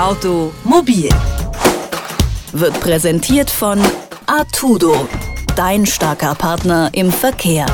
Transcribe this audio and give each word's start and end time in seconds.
Automobil 0.00 1.10
wird 2.52 2.80
präsentiert 2.80 3.50
von 3.50 3.78
Artudo, 4.24 5.06
dein 5.56 5.84
starker 5.84 6.34
Partner 6.34 6.88
im 6.94 7.12
Verkehr. 7.12 7.66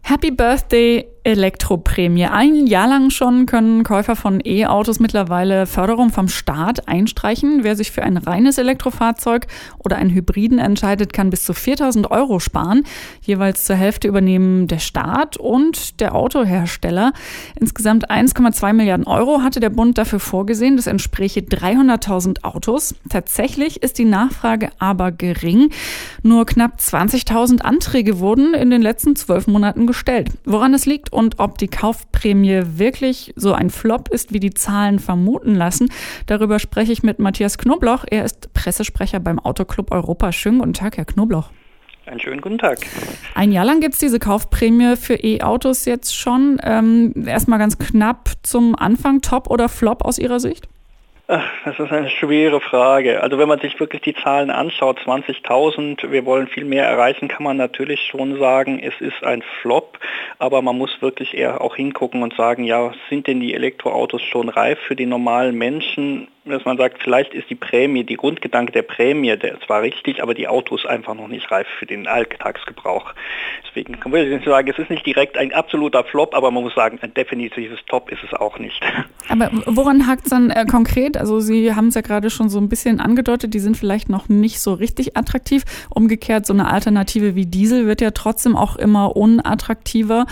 Happy 0.00 0.30
Birthday 0.30 1.06
Elektroprämie. 1.28 2.24
Ein 2.24 2.66
Jahr 2.66 2.88
lang 2.88 3.10
schon 3.10 3.44
können 3.44 3.84
Käufer 3.84 4.16
von 4.16 4.40
E-Autos 4.42 4.98
mittlerweile 4.98 5.66
Förderung 5.66 6.08
vom 6.08 6.28
Staat 6.28 6.88
einstreichen. 6.88 7.64
Wer 7.64 7.76
sich 7.76 7.90
für 7.90 8.02
ein 8.02 8.16
reines 8.16 8.56
Elektrofahrzeug 8.56 9.46
oder 9.78 9.96
einen 9.96 10.08
Hybriden 10.08 10.58
entscheidet, 10.58 11.12
kann 11.12 11.28
bis 11.28 11.44
zu 11.44 11.52
4000 11.52 12.10
Euro 12.10 12.40
sparen. 12.40 12.84
Jeweils 13.20 13.64
zur 13.64 13.76
Hälfte 13.76 14.08
übernehmen 14.08 14.68
der 14.68 14.78
Staat 14.78 15.36
und 15.36 16.00
der 16.00 16.14
Autohersteller. 16.14 17.12
Insgesamt 17.60 18.10
1,2 18.10 18.72
Milliarden 18.72 19.06
Euro 19.06 19.42
hatte 19.42 19.60
der 19.60 19.68
Bund 19.68 19.98
dafür 19.98 20.20
vorgesehen. 20.20 20.78
Das 20.78 20.86
entspräche 20.86 21.40
300.000 21.40 22.42
Autos. 22.42 22.94
Tatsächlich 23.10 23.82
ist 23.82 23.98
die 23.98 24.06
Nachfrage 24.06 24.70
aber 24.78 25.12
gering. 25.12 25.68
Nur 26.22 26.46
knapp 26.46 26.78
20.000 26.78 27.60
Anträge 27.60 28.18
wurden 28.18 28.54
in 28.54 28.70
den 28.70 28.80
letzten 28.80 29.14
zwölf 29.14 29.46
Monaten 29.46 29.86
gestellt. 29.86 30.30
Woran 30.46 30.72
es 30.72 30.86
liegt 30.86 31.12
und 31.18 31.40
ob 31.40 31.58
die 31.58 31.66
Kaufprämie 31.66 32.62
wirklich 32.76 33.32
so 33.34 33.52
ein 33.52 33.70
Flop 33.70 34.08
ist, 34.08 34.32
wie 34.32 34.38
die 34.38 34.54
Zahlen 34.54 35.00
vermuten 35.00 35.56
lassen. 35.56 35.90
Darüber 36.26 36.60
spreche 36.60 36.92
ich 36.92 37.02
mit 37.02 37.18
Matthias 37.18 37.58
Knobloch. 37.58 38.04
Er 38.08 38.24
ist 38.24 38.54
Pressesprecher 38.54 39.18
beim 39.18 39.40
Autoclub 39.40 39.90
Europa. 39.90 40.30
Schönen 40.30 40.60
guten 40.60 40.74
Tag, 40.74 40.96
Herr 40.96 41.06
Knobloch. 41.06 41.50
Einen 42.06 42.20
schönen 42.20 42.40
guten 42.40 42.58
Tag. 42.58 42.78
Ein 43.34 43.50
Jahr 43.50 43.64
lang 43.64 43.80
gibt 43.80 43.94
es 43.94 44.00
diese 44.00 44.20
Kaufprämie 44.20 44.94
für 44.94 45.14
E-Autos 45.14 45.86
jetzt 45.86 46.16
schon. 46.16 46.60
Ähm, 46.62 47.12
Erstmal 47.26 47.58
ganz 47.58 47.78
knapp 47.78 48.30
zum 48.44 48.76
Anfang, 48.76 49.20
Top 49.20 49.50
oder 49.50 49.68
Flop 49.68 50.04
aus 50.04 50.18
Ihrer 50.18 50.38
Sicht? 50.38 50.68
Das 51.28 51.78
ist 51.78 51.92
eine 51.92 52.08
schwere 52.08 52.58
Frage. 52.58 53.22
Also 53.22 53.36
wenn 53.36 53.48
man 53.48 53.60
sich 53.60 53.78
wirklich 53.78 54.00
die 54.00 54.14
Zahlen 54.14 54.48
anschaut, 54.50 54.98
20.000, 55.00 56.10
wir 56.10 56.24
wollen 56.24 56.48
viel 56.48 56.64
mehr 56.64 56.86
erreichen, 56.86 57.28
kann 57.28 57.42
man 57.42 57.58
natürlich 57.58 58.00
schon 58.00 58.38
sagen, 58.38 58.80
es 58.82 58.98
ist 58.98 59.22
ein 59.22 59.42
Flop, 59.60 59.98
aber 60.38 60.62
man 60.62 60.78
muss 60.78 61.02
wirklich 61.02 61.36
eher 61.36 61.60
auch 61.60 61.76
hingucken 61.76 62.22
und 62.22 62.32
sagen, 62.32 62.64
ja, 62.64 62.94
sind 63.10 63.26
denn 63.26 63.40
die 63.40 63.52
Elektroautos 63.52 64.22
schon 64.22 64.48
reif 64.48 64.78
für 64.78 64.96
die 64.96 65.04
normalen 65.04 65.54
Menschen? 65.54 66.28
Dass 66.50 66.64
man 66.64 66.76
sagt, 66.76 67.02
vielleicht 67.02 67.34
ist 67.34 67.50
die 67.50 67.54
Prämie, 67.54 68.04
die 68.04 68.16
Grundgedanke 68.16 68.72
der 68.72 68.82
Prämie, 68.82 69.36
der 69.36 69.60
zwar 69.60 69.82
richtig, 69.82 70.22
aber 70.22 70.34
die 70.34 70.48
Autos 70.48 70.86
einfach 70.86 71.14
noch 71.14 71.28
nicht 71.28 71.50
reif 71.50 71.66
für 71.78 71.86
den 71.86 72.06
Alltagsgebrauch. 72.06 73.12
Deswegen 73.68 74.00
kann 74.00 74.12
man 74.12 74.42
sagen, 74.42 74.68
es 74.68 74.78
ist 74.78 74.90
nicht 74.90 75.06
direkt 75.06 75.36
ein 75.36 75.52
absoluter 75.52 76.04
Flop, 76.04 76.34
aber 76.34 76.50
man 76.50 76.62
muss 76.62 76.74
sagen, 76.74 76.98
ein 77.02 77.14
definitives 77.14 77.78
Top 77.86 78.10
ist 78.10 78.22
es 78.24 78.32
auch 78.32 78.58
nicht. 78.58 78.80
Aber 79.30 79.50
woran 79.66 80.06
hakt 80.06 80.24
es 80.24 80.30
dann 80.30 80.48
äh, 80.50 80.64
konkret? 80.64 81.18
Also 81.18 81.40
Sie 81.40 81.74
haben 81.74 81.88
es 81.88 81.94
ja 81.94 82.00
gerade 82.00 82.30
schon 82.30 82.48
so 82.48 82.58
ein 82.58 82.70
bisschen 82.70 82.98
angedeutet, 82.98 83.52
die 83.52 83.58
sind 83.58 83.76
vielleicht 83.76 84.08
noch 84.08 84.28
nicht 84.30 84.60
so 84.60 84.72
richtig 84.72 85.18
attraktiv. 85.18 85.64
Umgekehrt, 85.90 86.46
so 86.46 86.54
eine 86.54 86.70
Alternative 86.70 87.34
wie 87.34 87.44
Diesel 87.44 87.86
wird 87.86 88.00
ja 88.00 88.10
trotzdem 88.10 88.56
auch 88.56 88.76
immer 88.76 89.16
unattraktiver. 89.16 90.26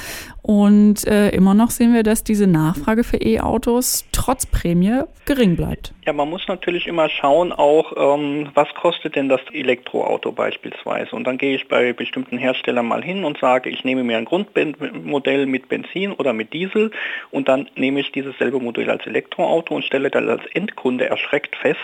Und 0.47 1.05
äh, 1.09 1.31
immer 1.31 1.55
noch 1.55 1.71
sehen 1.71 1.93
wir, 1.93 2.05
dass 2.05 2.23
diese 2.23 2.47
Nachfrage 2.47 3.03
für 3.03 3.17
E-Autos 3.17 4.05
trotz 4.13 4.47
Prämie 4.47 5.03
gering 5.25 5.57
bleibt. 5.57 5.93
Ja, 6.05 6.13
man 6.13 6.31
muss 6.31 6.47
natürlich 6.47 6.87
immer 6.87 7.09
schauen, 7.09 7.51
auch 7.51 7.93
ähm, 7.97 8.51
was 8.55 8.73
kostet 8.75 9.17
denn 9.17 9.29
das 9.29 9.41
Elektroauto 9.53 10.31
beispielsweise. 10.31 11.17
Und 11.17 11.25
dann 11.25 11.37
gehe 11.37 11.57
ich 11.57 11.67
bei 11.67 11.93
bestimmten 11.93 12.39
Herstellern 12.39 12.87
mal 12.87 13.03
hin 13.03 13.25
und 13.25 13.39
sage, 13.39 13.71
ich 13.71 13.83
nehme 13.83 14.05
mir 14.05 14.19
ein 14.19 14.25
Grundmodell 14.25 15.47
mit 15.47 15.69
Benzin 15.69 16.13
oder 16.13 16.33
mit 16.33 16.53
Diesel 16.53 16.93
und 17.33 17.49
dann 17.49 17.69
nehme 17.75 17.99
ich 17.99 18.13
dieses 18.13 18.39
selbe 18.39 18.61
Modell 18.61 18.89
als 18.89 19.05
Elektroauto 19.05 19.75
und 19.75 19.85
stelle 19.85 20.11
dann 20.11 20.29
als 20.29 20.47
Endkunde 20.55 21.09
erschreckt 21.09 21.57
fest, 21.57 21.81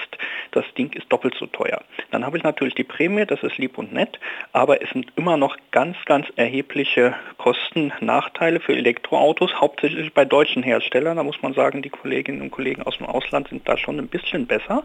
das 0.53 0.65
Ding 0.79 0.93
ist 0.93 1.11
doppelt 1.11 1.35
so 1.37 1.47
teuer. 1.47 1.83
Dann 2.13 2.25
habe 2.25 2.37
ich 2.37 2.45
natürlich 2.45 2.77
die 2.77 2.85
Prämie, 2.85 3.27
das 3.27 3.43
ist 3.43 3.59
lieb 3.59 3.77
und 3.77 3.93
nett, 3.93 4.21
aber 4.53 4.81
es 4.81 4.91
sind 4.91 5.07
immer 5.17 5.37
noch 5.37 5.57
ganz, 5.73 5.97
ganz 6.05 6.29
erhebliche 6.37 7.17
Kosten, 7.39 7.93
Nachteile 8.01 8.52
für 8.61 8.75
Elektroautos, 8.75 9.61
hauptsächlich 9.61 10.13
bei 10.13 10.25
deutschen 10.25 10.63
Herstellern. 10.63 11.17
Da 11.17 11.23
muss 11.23 11.43
man 11.43 11.55
sagen, 11.55 11.83
die 11.83 11.91
Kolleginnen 11.91 12.43
und 12.43 12.51
Kollegen 12.51 12.83
aus 12.83 12.99
dem 12.99 13.07
Ausland 13.07 13.49
sind 13.49 13.69
da 13.69 13.77
schon 13.77 13.99
ein 13.99 14.09
bisschen 14.09 14.47
besser. 14.47 14.85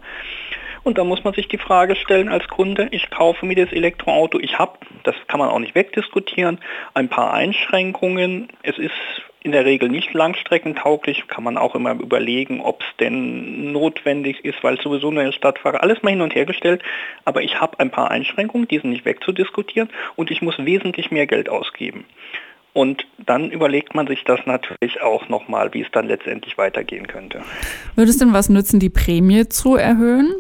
Und 0.84 0.98
da 0.98 1.04
muss 1.04 1.24
man 1.24 1.34
sich 1.34 1.48
die 1.48 1.58
Frage 1.58 1.96
stellen 1.96 2.30
als 2.30 2.48
Kunde, 2.48 2.88
ich 2.92 3.10
kaufe 3.10 3.46
mir 3.46 3.56
das 3.56 3.74
Elektroauto, 3.74 4.40
ich 4.40 4.58
habe, 4.58 4.78
das 5.04 5.16
kann 5.28 5.40
man 5.40 5.50
auch 5.50 5.60
nicht 5.60 5.76
wegdiskutieren, 5.76 6.60
ein 6.94 7.10
paar 7.10 7.34
Einschränkungen. 7.34 8.48
Es 8.64 8.78
ist 8.78 8.94
in 9.44 9.52
der 9.52 9.66
Regel 9.66 9.90
nicht 9.90 10.14
langstreckentauglich, 10.14 11.28
kann 11.28 11.44
man 11.44 11.58
auch 11.58 11.76
immer 11.76 11.92
überlegen, 11.92 12.62
ob 12.62 12.82
es 12.82 12.88
denn 13.00 13.72
notwendig 13.72 14.44
ist, 14.44 14.64
weil 14.64 14.80
sowieso 14.80 15.12
nur 15.12 15.24
in 15.24 15.32
Stadt 15.34 15.60
fahre. 15.60 15.82
Alles 15.82 16.04
mal 16.04 16.10
hin 16.10 16.22
und 16.22 16.36
her 16.36 16.46
gestellt, 16.46 16.82
aber 17.26 17.42
ich 17.42 17.60
habe 17.60 17.80
ein 17.80 17.92
paar 17.92 18.12
Einschränkungen, 18.12 18.68
die 18.68 18.80
sind 18.80 18.92
nicht 18.92 19.06
wegzudiskutieren 19.06 19.90
und 20.16 20.32
ich 20.32 20.42
muss 20.42 20.58
wesentlich 20.58 21.12
mehr 21.12 21.28
Geld 21.28 21.50
ausgeben. 21.50 22.06
Und 22.78 23.08
dann 23.18 23.50
überlegt 23.50 23.96
man 23.96 24.06
sich 24.06 24.24
das 24.24 24.40
natürlich 24.46 25.02
auch 25.02 25.30
nochmal, 25.30 25.74
wie 25.74 25.82
es 25.82 25.88
dann 25.92 26.08
letztendlich 26.08 26.60
weitergehen 26.60 27.08
könnte. 27.08 27.42
Würde 27.96 28.12
es 28.12 28.20
denn 28.20 28.34
was 28.34 28.50
nützen, 28.50 28.80
die 28.80 28.92
Prämie 28.92 29.50
zu 29.50 29.78
erhöhen? 29.78 30.32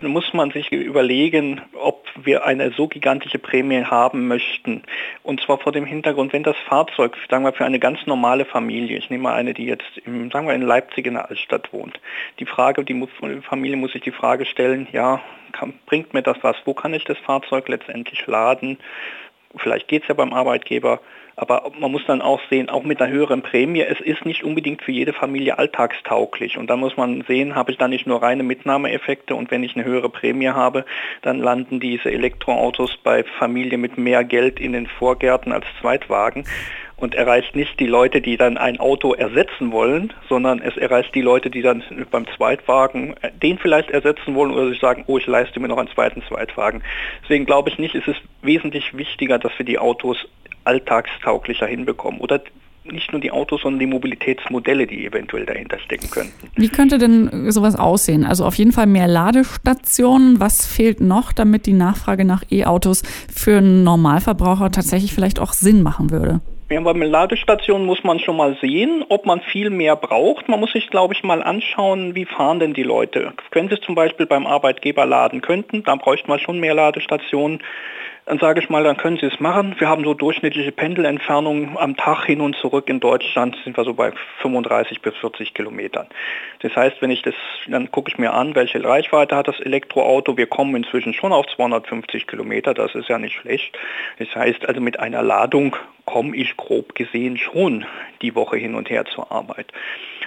muss 0.00 0.34
man 0.34 0.50
sich 0.50 0.70
überlegen, 0.70 1.62
ob 1.72 2.04
wir 2.20 2.44
eine 2.44 2.72
so 2.72 2.88
gigantische 2.88 3.38
Prämie 3.38 3.84
haben 3.84 4.26
möchten. 4.26 4.82
Und 5.22 5.40
zwar 5.40 5.58
vor 5.58 5.72
dem 5.72 5.86
Hintergrund, 5.86 6.34
wenn 6.34 6.42
das 6.42 6.56
Fahrzeug, 6.68 7.16
sagen 7.30 7.44
wir 7.44 7.54
für 7.54 7.64
eine 7.64 7.78
ganz 7.78 8.00
normale 8.06 8.44
Familie, 8.44 8.98
ich 8.98 9.08
nehme 9.08 9.22
mal 9.22 9.34
eine, 9.34 9.54
die 9.54 9.64
jetzt, 9.64 9.96
im, 10.04 10.30
sagen 10.30 10.46
wir 10.46 10.54
in 10.54 10.62
Leipzig 10.62 11.06
in 11.06 11.14
der 11.14 11.30
Altstadt 11.30 11.72
wohnt, 11.72 12.00
die 12.40 12.44
Frage, 12.44 12.84
die 12.84 13.06
Familie 13.48 13.78
muss 13.78 13.92
sich 13.92 14.02
die 14.02 14.10
Frage 14.10 14.44
stellen, 14.44 14.88
ja, 14.92 15.22
kann, 15.52 15.72
bringt 15.86 16.12
mir 16.12 16.22
das 16.22 16.36
was? 16.42 16.56
Wo 16.64 16.74
kann 16.74 16.92
ich 16.92 17.04
das 17.04 17.16
Fahrzeug 17.18 17.68
letztendlich 17.68 18.26
laden? 18.26 18.78
Vielleicht 19.56 19.88
geht 19.88 20.02
es 20.02 20.08
ja 20.08 20.14
beim 20.14 20.32
Arbeitgeber 20.32 21.00
aber 21.36 21.72
man 21.78 21.90
muss 21.90 22.06
dann 22.06 22.22
auch 22.22 22.40
sehen, 22.48 22.68
auch 22.68 22.84
mit 22.84 23.00
einer 23.00 23.12
höheren 23.12 23.42
Prämie, 23.42 23.82
es 23.82 24.00
ist 24.00 24.24
nicht 24.24 24.44
unbedingt 24.44 24.82
für 24.82 24.92
jede 24.92 25.12
Familie 25.12 25.58
alltagstauglich. 25.58 26.58
Und 26.58 26.70
da 26.70 26.76
muss 26.76 26.96
man 26.96 27.24
sehen, 27.26 27.56
habe 27.56 27.72
ich 27.72 27.78
da 27.78 27.88
nicht 27.88 28.06
nur 28.06 28.22
reine 28.22 28.44
Mitnahmeeffekte 28.44 29.34
und 29.34 29.50
wenn 29.50 29.64
ich 29.64 29.74
eine 29.74 29.84
höhere 29.84 30.10
Prämie 30.10 30.48
habe, 30.48 30.84
dann 31.22 31.40
landen 31.40 31.80
diese 31.80 32.10
Elektroautos 32.10 32.96
bei 33.02 33.24
Familien 33.24 33.80
mit 33.80 33.98
mehr 33.98 34.22
Geld 34.22 34.60
in 34.60 34.72
den 34.72 34.86
Vorgärten 34.86 35.52
als 35.52 35.66
Zweitwagen 35.80 36.44
und 36.96 37.14
erreicht 37.14 37.56
nicht 37.56 37.80
die 37.80 37.86
Leute, 37.86 38.20
die 38.20 38.36
dann 38.36 38.56
ein 38.56 38.78
Auto 38.80 39.12
ersetzen 39.12 39.72
wollen, 39.72 40.12
sondern 40.28 40.60
es 40.60 40.76
erreicht 40.76 41.14
die 41.14 41.22
Leute, 41.22 41.50
die 41.50 41.62
dann 41.62 41.82
beim 42.10 42.26
Zweitwagen 42.36 43.14
äh, 43.20 43.30
den 43.42 43.58
vielleicht 43.58 43.90
ersetzen 43.90 44.34
wollen 44.34 44.52
oder 44.52 44.68
sich 44.68 44.80
sagen, 44.80 45.04
oh, 45.06 45.18
ich 45.18 45.26
leiste 45.26 45.60
mir 45.60 45.68
noch 45.68 45.78
einen 45.78 45.88
zweiten 45.88 46.22
Zweitwagen. 46.28 46.82
Deswegen 47.22 47.46
glaube 47.46 47.70
ich 47.70 47.78
nicht, 47.78 47.94
es 47.94 48.06
ist 48.06 48.20
wesentlich 48.42 48.96
wichtiger, 48.96 49.38
dass 49.38 49.52
wir 49.58 49.66
die 49.66 49.78
Autos 49.78 50.16
alltagstauglicher 50.64 51.66
hinbekommen 51.66 52.20
oder 52.20 52.40
nicht 52.84 53.12
nur 53.12 53.20
die 53.20 53.30
Autos, 53.30 53.62
sondern 53.62 53.80
die 53.80 53.86
Mobilitätsmodelle, 53.86 54.86
die 54.86 55.06
eventuell 55.06 55.46
dahinter 55.46 55.78
stecken 55.78 56.10
könnten. 56.10 56.50
Wie 56.54 56.68
könnte 56.68 56.98
denn 56.98 57.50
sowas 57.50 57.76
aussehen? 57.76 58.24
Also 58.24 58.44
auf 58.44 58.56
jeden 58.56 58.72
Fall 58.72 58.86
mehr 58.86 59.08
Ladestationen. 59.08 60.38
Was 60.38 60.66
fehlt 60.66 61.00
noch, 61.00 61.32
damit 61.32 61.66
die 61.66 61.72
Nachfrage 61.72 62.24
nach 62.24 62.42
E-Autos 62.50 63.02
für 63.34 63.58
einen 63.58 63.84
Normalverbraucher 63.84 64.70
tatsächlich 64.70 65.14
vielleicht 65.14 65.40
auch 65.40 65.54
Sinn 65.54 65.82
machen 65.82 66.10
würde? 66.10 66.40
Ja, 66.74 66.80
bei 66.80 66.92
Ladestationen 66.92 67.86
muss 67.86 68.02
man 68.02 68.18
schon 68.18 68.36
mal 68.36 68.56
sehen, 68.60 69.04
ob 69.08 69.26
man 69.26 69.40
viel 69.40 69.70
mehr 69.70 69.94
braucht. 69.94 70.48
Man 70.48 70.58
muss 70.58 70.72
sich, 70.72 70.90
glaube 70.90 71.14
ich, 71.14 71.22
mal 71.22 71.40
anschauen, 71.40 72.16
wie 72.16 72.24
fahren 72.24 72.58
denn 72.58 72.74
die 72.74 72.82
Leute. 72.82 73.32
Wenn 73.52 73.68
sie 73.68 73.78
zum 73.78 73.94
Beispiel 73.94 74.26
beim 74.26 74.44
Arbeitgeber 74.44 75.06
laden 75.06 75.40
könnten, 75.40 75.84
dann 75.84 76.00
bräuchte 76.00 76.26
man 76.26 76.40
schon 76.40 76.58
mehr 76.58 76.74
Ladestationen 76.74 77.62
dann 78.26 78.38
sage 78.38 78.60
ich 78.60 78.70
mal, 78.70 78.82
dann 78.82 78.96
können 78.96 79.18
Sie 79.18 79.26
es 79.26 79.38
machen. 79.38 79.74
Wir 79.78 79.88
haben 79.88 80.02
so 80.02 80.14
durchschnittliche 80.14 80.72
Pendelentfernungen 80.72 81.76
am 81.76 81.96
Tag 81.96 82.24
hin 82.24 82.40
und 82.40 82.56
zurück 82.56 82.88
in 82.88 82.98
Deutschland 82.98 83.56
sind 83.64 83.76
wir 83.76 83.84
so 83.84 83.92
bei 83.92 84.12
35 84.40 85.02
bis 85.02 85.14
40 85.16 85.52
Kilometern. 85.52 86.06
Das 86.60 86.74
heißt, 86.74 87.02
wenn 87.02 87.10
ich 87.10 87.20
das, 87.20 87.34
dann 87.68 87.90
gucke 87.90 88.10
ich 88.10 88.18
mir 88.18 88.32
an, 88.32 88.54
welche 88.54 88.82
Reichweite 88.82 89.36
hat 89.36 89.48
das 89.48 89.60
Elektroauto. 89.60 90.38
Wir 90.38 90.46
kommen 90.46 90.74
inzwischen 90.74 91.12
schon 91.12 91.32
auf 91.32 91.46
250 91.54 92.26
Kilometer, 92.26 92.72
das 92.72 92.94
ist 92.94 93.08
ja 93.08 93.18
nicht 93.18 93.34
schlecht. 93.34 93.76
Das 94.18 94.34
heißt 94.34 94.66
also 94.66 94.80
mit 94.80 94.98
einer 95.00 95.22
Ladung 95.22 95.76
komme 96.06 96.36
ich 96.36 96.56
grob 96.56 96.94
gesehen 96.94 97.36
schon 97.36 97.84
die 98.22 98.34
Woche 98.34 98.56
hin 98.56 98.74
und 98.74 98.88
her 98.90 99.04
zur 99.04 99.30
Arbeit. 99.30 99.66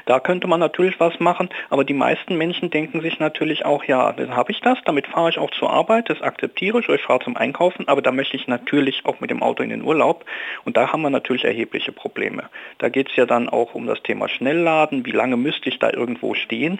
Da 0.07 0.21
könnte 0.21 0.47
man 0.47 0.61
natürlich 0.61 0.99
was 1.01 1.19
machen, 1.19 1.49
aber 1.69 1.83
die 1.83 1.93
meisten 1.93 2.37
Menschen 2.37 2.69
denken 2.69 3.01
sich 3.01 3.19
natürlich 3.19 3.65
auch, 3.65 3.83
ja, 3.83 4.13
dann 4.13 4.37
habe 4.37 4.53
ich 4.53 4.61
das, 4.61 4.77
damit 4.85 5.05
fahre 5.05 5.29
ich 5.29 5.37
auch 5.37 5.51
zur 5.51 5.69
Arbeit, 5.69 6.09
das 6.09 6.21
akzeptiere 6.21 6.79
ich, 6.79 6.87
ich 6.87 7.01
fahre 7.01 7.19
zum 7.19 7.35
Einkaufen, 7.35 7.89
aber 7.89 8.01
da 8.01 8.13
möchte 8.13 8.37
ich 8.37 8.47
natürlich 8.47 9.05
auch 9.05 9.19
mit 9.19 9.29
dem 9.29 9.43
Auto 9.43 9.63
in 9.63 9.69
den 9.69 9.83
Urlaub 9.83 10.23
und 10.63 10.77
da 10.77 10.93
haben 10.93 11.01
wir 11.01 11.09
natürlich 11.09 11.43
erhebliche 11.43 11.91
Probleme. 11.91 12.43
Da 12.77 12.87
geht 12.87 13.09
es 13.09 13.17
ja 13.17 13.25
dann 13.25 13.49
auch 13.49 13.75
um 13.75 13.85
das 13.85 14.01
Thema 14.01 14.29
Schnellladen, 14.29 15.05
wie 15.05 15.11
lange 15.11 15.35
müsste 15.35 15.67
ich 15.67 15.77
da 15.77 15.91
irgendwo 15.91 16.35
stehen 16.35 16.79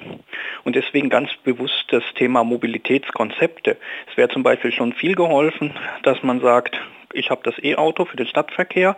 und 0.63 0.77
deswegen 0.77 1.09
ganz 1.09 1.29
bewusst 1.43 1.85
das 1.89 2.03
Thema 2.15 2.45
Mobilitätskonzepte. 2.45 3.75
Es 4.09 4.15
wäre 4.15 4.29
zum 4.29 4.43
Beispiel 4.43 4.71
schon 4.71 4.93
viel 4.93 5.15
geholfen, 5.15 5.73
dass 6.03 6.23
man 6.23 6.39
sagt, 6.39 6.79
ich 7.17 7.29
habe 7.29 7.41
das 7.43 7.55
E-Auto 7.61 8.05
für 8.05 8.17
den 8.17 8.27
Stadtverkehr 8.27 8.95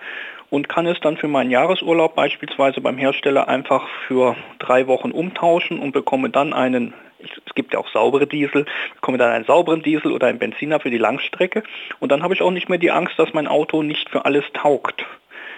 und 0.49 0.69
kann 0.69 0.85
es 0.85 0.99
dann 0.99 1.17
für 1.17 1.27
meinen 1.27 1.51
Jahresurlaub 1.51 2.15
beispielsweise 2.15 2.81
beim 2.81 2.97
Hersteller 2.97 3.47
einfach 3.47 3.87
für 4.07 4.35
drei 4.59 4.87
Wochen 4.87 5.11
umtauschen 5.11 5.79
und 5.79 5.91
bekomme 5.91 6.29
dann 6.29 6.53
einen, 6.53 6.93
es 7.19 7.55
gibt 7.55 7.73
ja 7.73 7.79
auch 7.79 7.89
saubere 7.89 8.27
Diesel, 8.27 8.65
bekomme 8.95 9.17
dann 9.17 9.31
einen 9.31 9.45
sauberen 9.45 9.83
Diesel 9.83 10.11
oder 10.11 10.27
einen 10.27 10.39
Benziner 10.39 10.79
für 10.79 10.89
die 10.89 10.97
Langstrecke 10.97 11.63
und 11.99 12.11
dann 12.11 12.23
habe 12.23 12.33
ich 12.33 12.41
auch 12.41 12.51
nicht 12.51 12.69
mehr 12.69 12.79
die 12.79 12.91
Angst, 12.91 13.17
dass 13.17 13.33
mein 13.33 13.47
Auto 13.47 13.83
nicht 13.83 14.09
für 14.09 14.25
alles 14.25 14.45
taugt. 14.53 15.05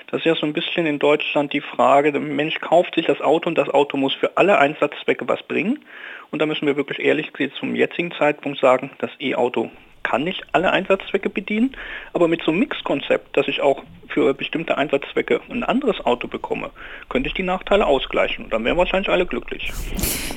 Das 0.07 0.19
ist 0.19 0.25
ja 0.25 0.35
so 0.35 0.45
ein 0.45 0.51
bisschen 0.51 0.85
in 0.85 0.99
Deutschland 0.99 1.53
die 1.53 1.61
Frage, 1.61 2.11
der 2.11 2.19
Mensch 2.19 2.59
kauft 2.59 2.95
sich 2.95 3.05
das 3.05 3.21
Auto 3.21 3.47
und 3.47 3.57
das 3.57 3.69
Auto 3.69 3.95
muss 3.95 4.13
für 4.13 4.35
alle 4.35 4.57
Einsatzzwecke 4.57 5.25
was 5.29 5.41
bringen. 5.43 5.79
Und 6.31 6.39
da 6.39 6.45
müssen 6.45 6.67
wir 6.67 6.75
wirklich 6.75 6.99
ehrlich 6.99 7.31
zum 7.57 7.75
jetzigen 7.75 8.11
Zeitpunkt 8.11 8.59
sagen, 8.59 8.91
das 8.97 9.11
E-Auto 9.21 9.71
kann 10.03 10.23
nicht 10.23 10.43
alle 10.51 10.71
Einsatzzwecke 10.71 11.29
bedienen, 11.29 11.75
aber 12.13 12.27
mit 12.27 12.41
so 12.43 12.51
einem 12.51 12.59
Mix-Konzept, 12.59 13.37
dass 13.37 13.47
ich 13.47 13.61
auch 13.61 13.83
für 14.09 14.33
bestimmte 14.33 14.77
Einsatzzwecke 14.77 15.41
ein 15.49 15.63
anderes 15.63 16.03
Auto 16.05 16.27
bekomme, 16.27 16.71
könnte 17.09 17.27
ich 17.27 17.33
die 17.33 17.43
Nachteile 17.43 17.85
ausgleichen. 17.85 18.45
Und 18.45 18.53
dann 18.53 18.65
wären 18.65 18.77
wahrscheinlich 18.77 19.09
alle 19.09 19.25
glücklich. 19.25 19.71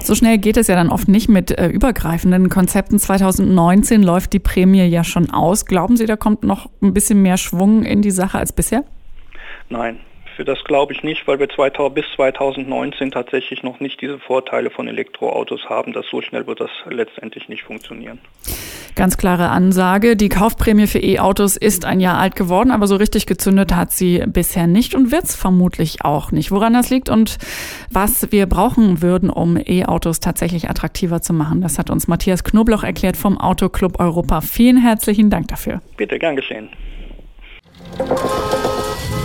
So 0.01 0.15
schnell 0.15 0.39
geht 0.39 0.57
es 0.57 0.69
ja 0.69 0.77
dann 0.77 0.91
oft 0.91 1.09
nicht 1.09 1.29
mit 1.29 1.51
äh, 1.59 1.67
übergreifenden 1.69 2.49
Konzepten. 2.51 2.99
2019 2.99 4.03
läuft 4.03 4.33
die 4.33 4.39
Prämie 4.39 4.85
ja 4.85 5.03
schon 5.03 5.31
aus. 5.31 5.67
Glauben 5.67 5.97
Sie, 5.97 6.07
da 6.07 6.17
kommt 6.17 6.45
noch 6.45 6.71
ein 6.83 6.95
bisschen 6.95 7.23
mehr 7.23 7.37
Schwung 7.37 7.85
in 7.85 8.03
die 8.03 8.11
Sache 8.11 8.39
als 8.39 8.53
bisher? 8.53 8.85
Nein, 9.71 9.99
für 10.37 10.45
das 10.45 10.63
glaube 10.65 10.93
ich 10.93 11.03
nicht, 11.03 11.27
weil 11.27 11.39
wir 11.39 11.49
2000, 11.49 11.95
bis 11.95 12.05
2019 12.17 13.11
tatsächlich 13.11 13.63
noch 13.63 13.81
nicht 13.81 14.01
diese 14.01 14.19
Vorteile 14.19 14.71
von 14.71 14.89
Elektroautos 14.89 15.69
haben. 15.69 15.93
Dass 15.93 16.07
so 16.11 16.21
schnell 16.23 16.47
wird 16.47 16.61
das 16.61 16.71
letztendlich 16.89 17.49
nicht 17.49 17.63
funktionieren. 17.63 18.19
Ganz 18.97 19.17
klare 19.17 19.49
Ansage. 19.49 20.15
Die 20.15 20.29
Kaufprämie 20.29 20.87
für 20.87 21.01
E-Autos 21.01 21.57
ist 21.57 21.85
ein 21.85 21.99
Jahr 21.99 22.19
alt 22.19 22.37
geworden, 22.37 22.71
aber 22.71 22.87
so 22.87 22.95
richtig 22.95 23.27
gezündet 23.27 23.75
hat 23.75 23.91
sie 23.91 24.23
bisher 24.27 24.69
nicht 24.69 24.95
und 24.95 25.11
wird 25.11 25.25
es 25.25 25.35
vermutlich 25.35 26.05
auch 26.05 26.31
nicht. 26.31 26.53
Woran 26.53 26.75
das 26.75 26.91
liegt 26.91 27.09
und 27.09 27.39
was 27.91 28.31
wir 28.31 28.47
brauchen 28.47 29.03
würden, 29.03 29.31
um 29.31 29.57
E-Autos 29.57 30.21
tatsächlich 30.21 30.71
attraktiver 30.71 31.21
zu 31.21 31.33
machen, 31.33 31.61
das 31.61 31.79
hat 31.79 31.91
uns 31.91 32.07
Matthias 32.07 32.45
Knobloch 32.45 32.85
erklärt 32.85 33.17
vom 33.17 33.37
Autoclub 33.37 33.99
Europa. 33.99 34.41
Vielen 34.43 34.77
herzlichen 34.77 35.29
Dank 35.29 35.49
dafür. 35.49 35.83
Bitte, 35.97 36.21
gern 36.21 36.37
geschehen. 36.37 36.69